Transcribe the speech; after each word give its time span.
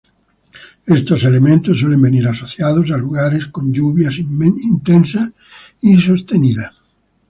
Estos 0.97 1.21
elementos 1.29 1.77
suelen 1.81 2.01
venir 2.07 2.25
asociados 2.27 2.87
a 2.89 2.97
lugares 3.05 3.45
con 3.55 3.65
lluvias 3.77 4.15
intensas 4.17 5.27
y 5.89 5.91
sostenidas. 6.07 6.73